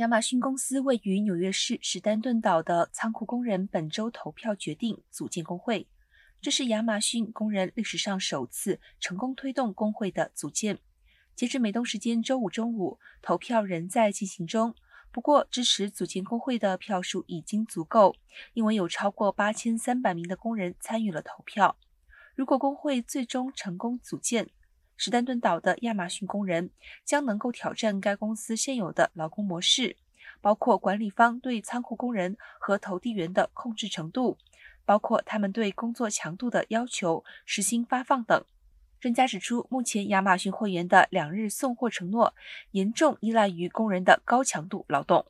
[0.00, 5.86] 亚马逊公司位于纽约市史丹顿岛的仓库工人本周投票决定组建工会，
[6.40, 10.78] 这是亚马逊工人历史上首次成功推动工会的组建。
[11.36, 14.74] 截至美东时间周五中午，投票仍在进行中。
[15.12, 18.16] 不过，支持组建工会的票数已经足够，
[18.54, 21.76] 因为有超过八千三百名的工人参与了投票。
[22.34, 24.48] 如果工会最终成功组建，
[25.02, 26.68] 史丹顿岛的亚马逊工人
[27.06, 29.96] 将能够挑战该公司现有的劳工模式，
[30.42, 34.36] 包括管理方对仓库工人和投递员的控制程度，
[34.84, 38.44] 包括他们对工作强度的要求、时薪发放等。
[39.00, 42.34] 专家指出，目前亚马逊会员的两日送货承诺
[42.72, 45.24] 严重依赖于工人的高强度劳动。